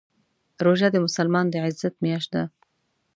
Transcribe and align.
روژه 0.65 0.87
د 0.91 0.95
مسلمان 1.05 1.45
د 1.49 1.55
عزت 1.65 1.93
میاشت 2.03 2.29
ده. 2.35 2.43